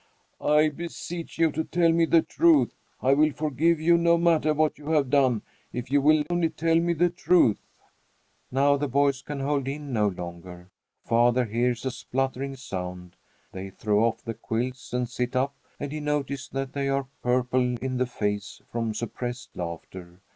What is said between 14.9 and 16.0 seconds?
and sit up, and he